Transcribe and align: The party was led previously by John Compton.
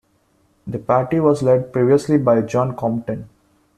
The 0.65 0.79
party 0.79 1.19
was 1.19 1.43
led 1.43 1.71
previously 1.71 2.17
by 2.17 2.41
John 2.41 2.75
Compton. 2.75 3.29